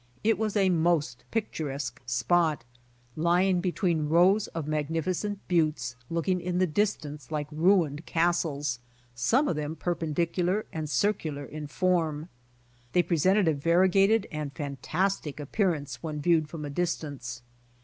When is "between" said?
3.61-4.09